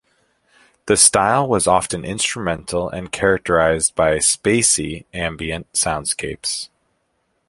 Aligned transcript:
The 0.87 0.97
style 0.97 1.47
was 1.47 1.67
often 1.67 2.03
instrumental 2.03 2.89
and 2.89 3.11
characterized 3.11 3.93
by 3.93 4.15
"spacy," 4.17 5.05
ambient 5.13 5.71
soundscapes. 5.73 6.69